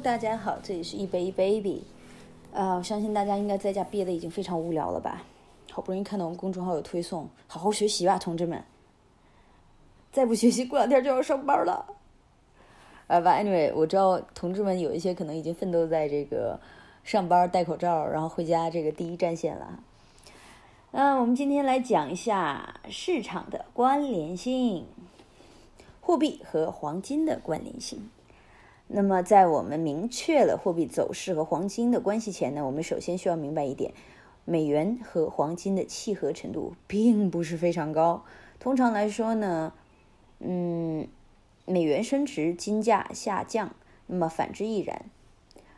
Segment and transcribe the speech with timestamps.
[0.00, 1.82] 大家好，这里是一杯一 baby。
[2.52, 5.22] 呃，我相信大家应该在家憋的已经非常无聊了吧？
[5.72, 8.62] 好不容易看到我们公众号有推送，好好学习吧，同志们！
[10.12, 11.84] 再不学习，过两天就要上班了。
[13.08, 16.58] 呃吧，anyway，我知道同志们有一些可能已经奋斗在这个
[17.02, 19.80] 上班戴口罩，然后回家这个第一战线了。
[20.92, 24.86] 嗯，我们今天来讲一下市场的关联性，
[26.00, 28.08] 货币和黄金的关联性。
[28.90, 33.92] 那么，在我们明确了货币走势和黄金的关系前呢，我们首先需要明白一点：
[34.46, 38.24] 美元和黄金的契合程度并不是非常高。
[38.58, 39.74] 通常来说呢，
[40.40, 41.06] 嗯，
[41.66, 43.74] 美元升值，金价下降，
[44.06, 45.04] 那么反之亦然。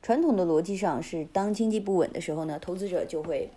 [0.00, 3.50] 传统的逻辑上是，当经济不稳的时候呢，投资者就会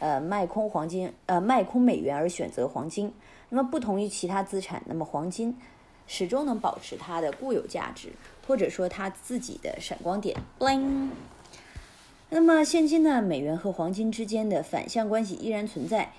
[0.00, 3.12] 呃卖空黄金，呃卖空美元而选择黄金。
[3.48, 5.56] 那么不同于其他资产，那么黄金
[6.12, 8.10] 始终能保持它的固有价值。
[8.44, 11.10] 或者说它自己的闪光点，bling。
[12.28, 16.12] 那么现今呢，美元和黄金之间的反向关系依然存在，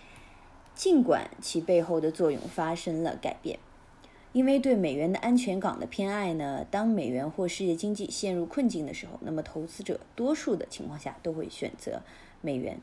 [0.73, 3.59] 尽管其背后的作用发生了改变。
[4.31, 12.01] 因为对美元的安全港的偏爱呢，当美元或世界经济陷入困境的时候，那么投资者多数的情况下都会选择
[12.39, 12.77] 美元；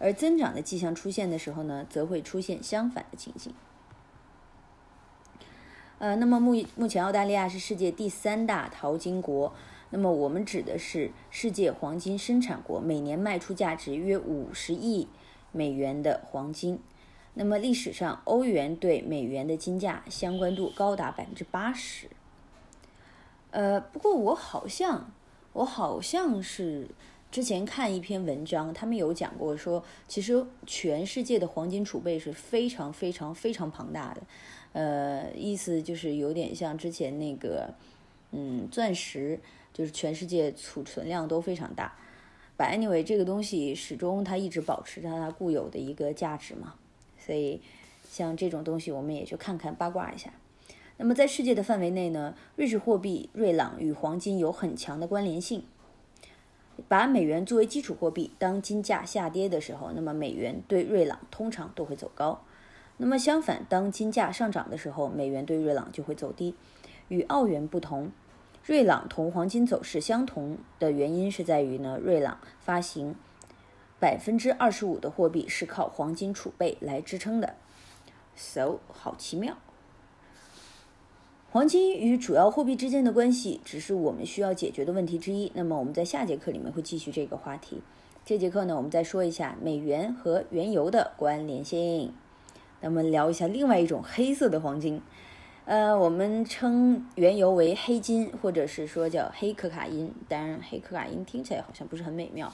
[0.00, 3.54] 而增长的迹象出现的时候呢，则会出现相反的情形。
[5.98, 9.52] 呃，那么目目前澳大利亚是世界第三大淘金国，
[9.88, 15.08] 那么我们指的是世界黄金生产国，每年卖出价值约五十亿
[15.52, 16.78] 美元的黄金。
[17.32, 22.08] 那么历史上，欧元对美元的金价相关度高达百分之八十。
[23.50, 25.10] 呃，不过我好像
[25.54, 26.88] 我好像是
[27.30, 34.20] 之前看一篇文章，他们有讲过说，其实全世界的黄金储备是非常非常非常庞大的。
[34.76, 37.72] 呃，意思就是有点像之前那个，
[38.32, 39.40] 嗯，钻石，
[39.72, 41.96] 就是全世界储存量都非常大。
[42.58, 46.74] But anyway，这个东西始终它一直保持着它固有的一个价值嘛，
[47.18, 47.62] 所以
[48.10, 50.30] 像这种东西我们也就看看八卦一下。
[50.98, 55.64] 那么在世界的范围内呢，瑞士货币瑞朗与黄金有很强的关联性。
[56.86, 62.42] 把美元作为基础货币，当金价下跌的时候，那么美元对瑞朗通常都会走高。
[62.98, 66.54] 那么相反，当金价上涨的时候，美元对瑞郎就会走低。
[67.08, 68.10] 与澳元不同，
[68.64, 73.14] 瑞郎同黄金走势相同的原因是在于呢，瑞郎发行
[74.00, 77.54] 百分之二十五的货币是靠黄金储备来支撑的。
[78.34, 79.56] So，好奇妙。
[81.50, 85.52] 黄金与主要货币之间的关系只是我们需要解决的问题之一。
[85.54, 87.82] 那么我们在下节课里面会继续这个话题。
[88.24, 92.12] 这节课呢，我们再说一下美元和原油的关联性。
[92.80, 95.00] 那么聊一下另外一种黑色的黄金，
[95.64, 100.12] 呃，我们称原油为黑金，或者是说叫黑可卡因。
[100.28, 102.52] 当然，黑可卡因听起来好像不是很美妙。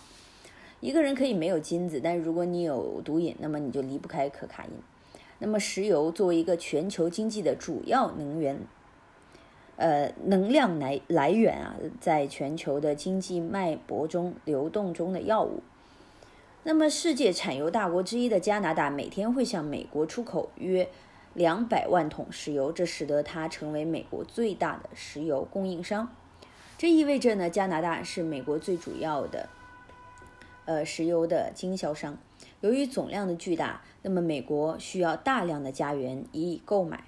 [0.81, 4.71] 一个人可以没有金子，但是如果你有毒瘾，那么你就离不开可卡因。
[5.39, 8.59] 那么，石油作为一个全球经济的主要能源，
[9.77, 15.63] 呃，能量来来源啊，在全球的经济脉搏中流动中的药物。
[16.65, 20.89] 那么，世界产油大国之一的加拿大每天会向美国出口约
[21.35, 26.15] 两百万桶石油，这使得它成为美国最大的石油供应商。
[26.79, 29.49] 这意味着呢，加拿大是美国最主要的
[30.65, 32.17] 呃石油的经销商。
[32.61, 37.03] 由于总量的巨大，那么美国需要大量的家园予以购买。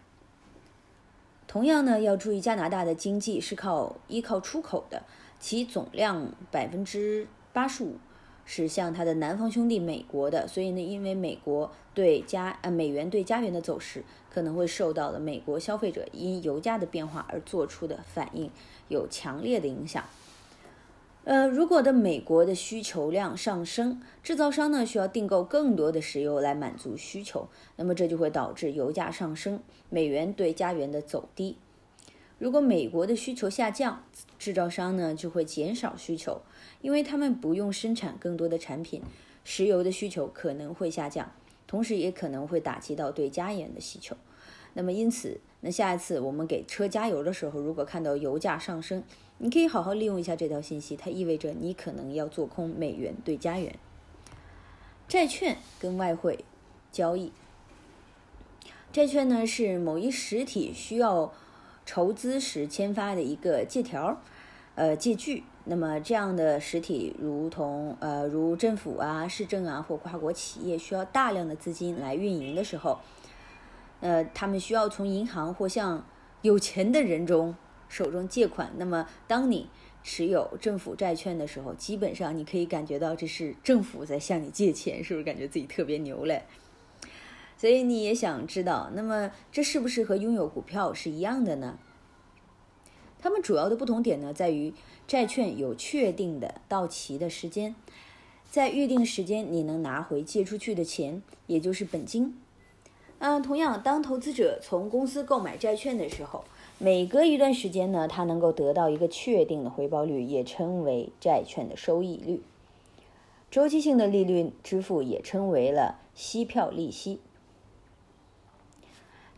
[1.46, 5.04] 同样呢，要注意加拿大的经济是靠依靠出口的，
[5.38, 7.98] 其总量百分之八十五。
[8.44, 18.50] 是向它的南方兄弟美国的，所以呢，因为美国对加呃美元对加元的走势，可能会受到了美国消费者因油价的变化而做出的反应
[18.88, 20.04] 有强烈的影响。
[21.24, 31.56] 呃，如果的美国的需求量上升，制造商呢需要订购更多的石油来满足需求，那么这就会导致油价上升，美元对加元的走低。
[32.38, 34.04] 如果美国的需求下降，
[34.38, 36.42] 制造商呢就会减少需求。
[36.80, 39.02] 因为他们不用生产更多的产品，
[39.44, 41.32] 石油的需求可能会下降，
[41.66, 44.16] 同时也可能会打击到对加元的需求。
[44.74, 49.02] 那么因此，那下一次我们给车加油的时候，如果看到油价上升，
[49.38, 53.74] 你可以好好利用一下这条信息，它意味着你可能要做空美元对加元。
[55.06, 56.44] 债券跟外汇
[56.90, 57.32] 交易，
[58.92, 61.32] 债券呢是某一实体需要
[61.84, 64.20] 筹资时签发的一个借条，
[64.74, 65.44] 呃借据。
[65.66, 72.98] 那么这样的实体，如同呃，如政府啊、市政啊或跨国企业，需要大量的资金来运营的时候，
[74.00, 76.06] 呃，他们需要从银行或向
[76.42, 77.56] 有钱的人中
[77.88, 78.70] 手中借款。
[78.76, 79.70] 那么，当你
[80.02, 86.42] 持有政府债券的时候，基本上你可以感觉到这是政府在向你借钱，是不是感觉自己特别牛嘞？
[87.56, 91.78] 所以你也想知道，那么这是不是和拥有股票是一样的呢？
[93.18, 94.74] 它们主要的不同点呢，在于
[95.06, 97.74] 债券有确定的到期的时间，
[98.50, 102.38] 在预定时间你能拿回借出去的钱，也就是本金。
[103.20, 106.44] 嗯，同样，当投资者从公司购买债券的时候，
[106.78, 112.42] 每隔一段时间呢，他能够得到一个确定的回报率，也称为债券的收益率。
[113.50, 117.20] 周期性的利率支付也称为了息票利息。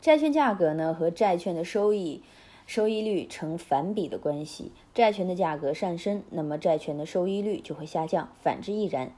[0.00, 2.22] 债券价格呢和债券的收益
[2.66, 9.12] 收益率成反比的关系，债权的价格上升，那么债券的收益率就会下降，反之亦然。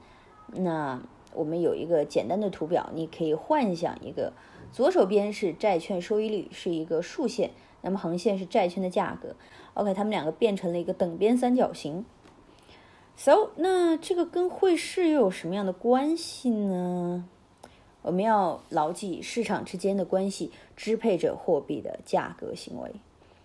[0.47, 1.01] 那
[1.33, 4.33] 我们有一个简单的图表，你可以幻想一个，
[4.71, 9.35] 左手边是债券收益率，是一个竖线，那么横线是债券的价格。
[9.75, 12.03] OK，它们两个变成了一个等边三角形。
[13.15, 17.27] So，那这个跟汇市又有什么样的关系呢？
[18.01, 22.91] 我们要牢记市场之间的关系支配着货币的价格行为。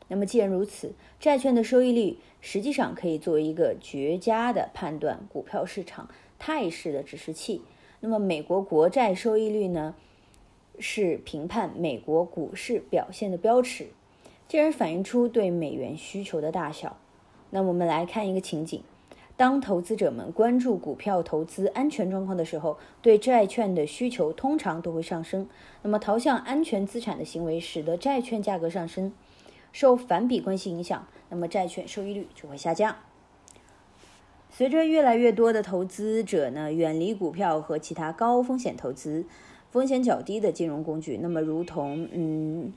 [0.09, 6.09] 那么既然如此，债券的收益率实际上可以作为一个绝佳的判断股票市场
[6.39, 7.63] 态势的指示器。
[8.01, 9.95] 那么美国国债收益率呢，
[10.79, 13.89] 是评判美国股市表现的标尺，
[14.47, 16.99] 进而反映出对美元需求的大小。
[17.51, 18.83] 那我们来看一个情景。
[19.37, 25.49] 当投资者们关注股票投资安全状况的时候，对债券的需求通常都会上升。
[25.83, 29.13] 那么，逃向安全资产的行为使得债券价格上升。
[29.73, 32.95] 受反比关系影响，那么债券收益率就会下降。
[34.51, 39.27] 随着越来越多的投资者呢远离股票和其他高风险投资、
[39.69, 42.73] 风险较低的金融工具，那么如同嗯，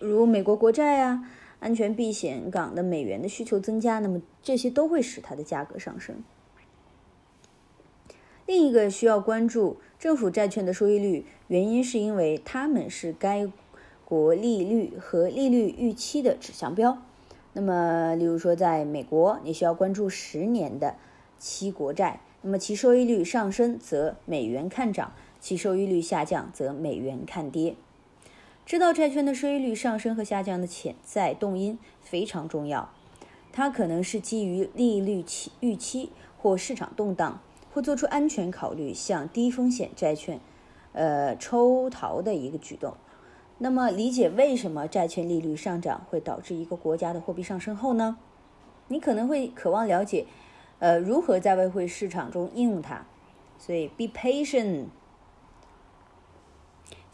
[0.00, 1.30] 如美国国债啊。
[1.60, 6.22] 安全避险港的美元的需求增加，那么这些都会使它的价格上升。
[8.46, 13.50] 另一个需要关注政府债券的收益率，原因是因为它们是该
[14.04, 17.02] 国利率和利率预期的指向标。
[17.54, 20.94] 那么，例如说，在美国，你需要关注十年的
[21.38, 27.74] 期国债，那么其收益率上升，则美元看涨；其收益率下降，则美元看跌。
[28.66, 32.90] 知道债券的收益率上升和下降的潜在动因非常重要，
[33.52, 37.40] 它可能是基于利率期预期或市场动荡，
[37.72, 40.40] 或做出安全考虑向低风险债券，
[40.94, 42.94] 呃抽逃的一个举动。
[43.58, 48.18] 那么，理解为什么债券利率上涨会导致一个国家的货币上升后呢？
[48.88, 50.26] 你可能会渴望了解，
[50.80, 53.06] 呃，如何在外汇市场中应用它。
[53.60, 54.86] 所以，be patient。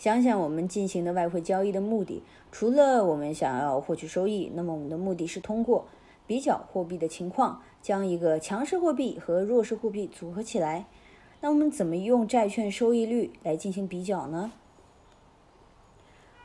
[0.02, 5.86] 想想我们进行的外汇交易的目的，除了我们想要获取收益，那么我们的目的是通过
[6.26, 10.86] 比较货币的情况，将一个强势货币和弱势货币组合起来。
[11.40, 14.50] 那我们怎么用债券收益率来进行比较呢？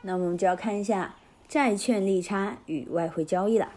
[0.02, 1.16] 那我们就要看一下
[1.48, 3.72] 债券利差与外汇交易了。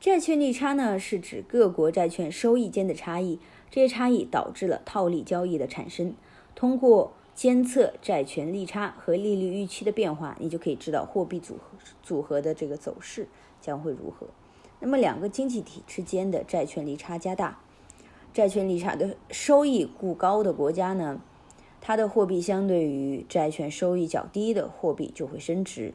[0.00, 3.38] 债券利差呢，是指各国债券收益间的差异，
[3.70, 6.14] 这些差异导致了套利交易的产生。
[6.56, 13.26] 通过监测债权利差和利率预期的变化，你就可以知道货币组合组合的这个走势
[13.60, 14.28] 将会如何。
[14.78, 17.58] 那么，两个经济体之间的债券利差加大，
[18.32, 21.20] 债券利差的收益故高的国家呢，
[21.80, 25.94] 它的货币相对于债券收益较低的货币就会升值。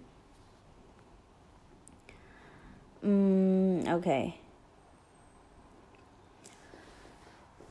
[3.01, 4.33] 嗯，OK，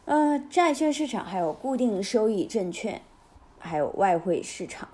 [0.06, 3.02] 呃，债券市场还有固定收益证券。
[3.58, 4.88] 还有外汇市场。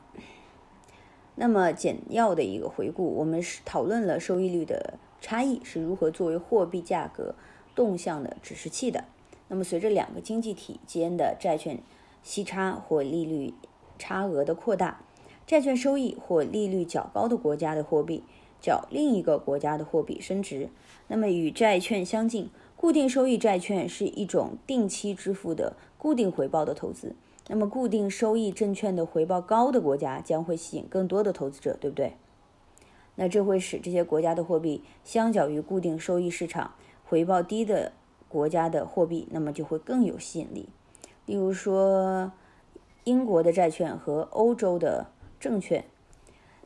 [1.37, 7.35] 那么简要的一个回顾，我们是讨论了收益率的差异是如何作为货币价格
[7.75, 9.05] 动向的指示器的。
[9.49, 11.81] 那么随着两个经济体间的债券
[12.23, 13.53] 息差或利率
[13.99, 15.03] 差额的扩大，
[15.47, 18.23] 债券收益或利率较高的国家的货币
[18.61, 20.71] 较另一个国家的货币升值。
[21.09, 27.15] 那么与债券相近，固定收益债券是一种定期支付的固定回报的投资。
[27.47, 32.15] 那么，固定收益证券的回报高的国家将会吸引更多的投资者，对不对？
[33.17, 36.73] 那这会使这些国家的货币相较于固定收益市场
[37.05, 37.93] 回报低的
[38.29, 40.69] 国家的货币，那么就会更有吸引力。
[41.27, 42.33] 例如说，
[43.05, 45.09] 英国的债券和欧洲的
[45.39, 45.85] 证券。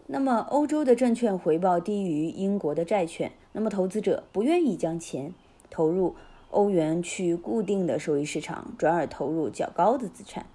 [0.06, 5.34] 那么，欧洲的证券回报低于英国的债券，那么投资者不愿意将钱
[5.68, 6.14] 投入
[6.50, 10.46] 欧元区固定的收益市场，转而投入较高的资产。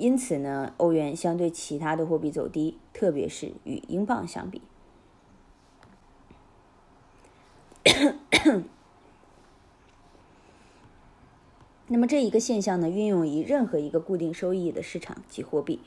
[0.00, 4.62] 因此呢，欧元相对其他的货币走低，特别是与英镑相比。
[11.88, 15.80] 那么这一个现象呢，运用于任何一个固定收益的市场及货币。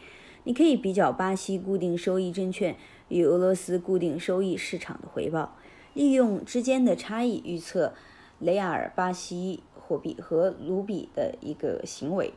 [0.43, 2.75] 你可以比较巴西固定收益证券
[3.07, 5.55] 与俄罗斯固定收益市场的回报，
[5.95, 7.95] 利用之间的差异预测
[8.37, 12.31] 雷亚尔巴西货币和卢比的一个行为。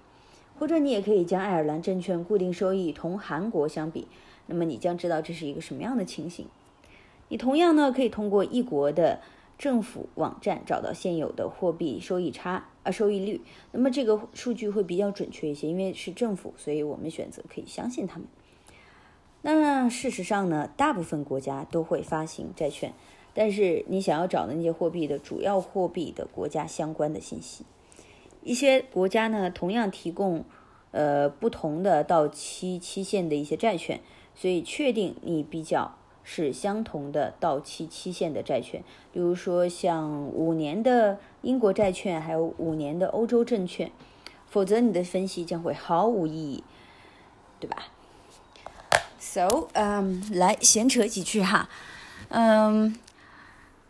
[0.58, 4.06] 或者你也可以将爱尔兰证券固定收益同韩国相比，
[4.46, 6.46] 那么你将知道这是一个什么样的情形。
[7.28, 9.20] 你同样呢，可以通过一国的
[9.58, 18.28] 政府网站找到现有的货币收益差啊收益率，那么这个数据会比较准确一些，因为是政府，所以我们选择可以相信他们。
[19.42, 22.92] 那事实上呢，大部分国家都会发行债券，
[23.34, 27.64] 但是你想要找的那些货币的主要货币的国家相关的信息。
[28.46, 30.44] 一些国家呢，同样提供，
[30.92, 34.00] 呃，不同的到期期限的一些债券，
[34.36, 43.90] 所以确定你比较是相同的到期期限的债券，比如说像五年的英国债券，还有五年的欧洲证券，
[44.48, 46.64] 否则你的分析将会毫无意义，
[47.58, 47.88] 对吧
[49.18, 51.68] ？So，嗯，来闲扯几句哈，
[52.28, 52.96] 嗯，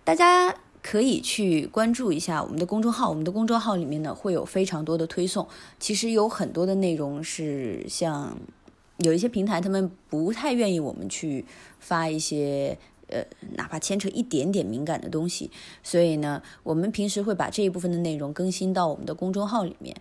[0.03, 0.55] 大家。
[0.89, 5.45] 可以去关注一下我们的公众号，我们的公众号里面呢会有非常多的推送。
[5.81, 8.39] 其实有很多的内容是像
[8.99, 11.45] 有一些平台他们不太愿意我们去
[11.81, 12.79] 发一些
[13.09, 13.21] 呃
[13.57, 15.51] 哪怕牵扯一点点敏感的东西，
[15.83, 19.97] 所以呢我们平时会把这一部分的内容更新到我们的公众号里面，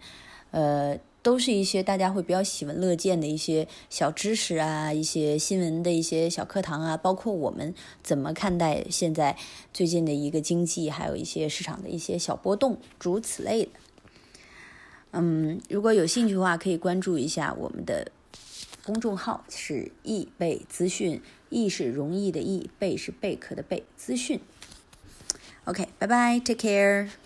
[0.52, 0.96] 呃。
[1.26, 9.36] 都是一些大家会比较喜闻乐见的一些小知识啊，一些新闻的一些小课堂啊，包括我们怎么看待现在
[9.74, 13.72] 最近的一个经济，还有一些市场的一些小波动，诸如此类的。
[15.14, 18.12] 嗯，如果有兴趣的话，可以关注一下我们的
[18.84, 24.40] 公众号，是易贝资讯，易是容易的易，贝是贝壳的贝，资讯。
[25.64, 27.25] OK，拜拜，Take care。